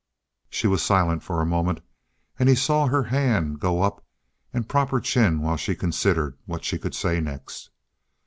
[0.49, 1.79] She was silent for a moment,
[2.39, 4.03] and he saw her hand go up
[4.51, 7.69] and prop her chin while she considered what she could say next.